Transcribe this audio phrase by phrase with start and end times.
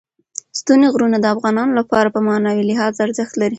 [0.59, 3.49] ستوني غرونه د افغانانو لپاره په معنوي لحاظ ارزښت لري.